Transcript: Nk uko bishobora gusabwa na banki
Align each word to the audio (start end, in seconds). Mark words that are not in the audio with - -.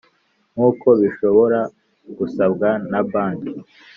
Nk 0.53 0.61
uko 0.69 0.87
bishobora 0.99 1.59
gusabwa 2.17 2.69
na 2.91 3.01
banki 3.11 3.53